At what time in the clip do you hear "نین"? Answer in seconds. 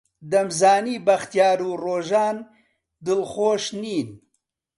3.81-4.09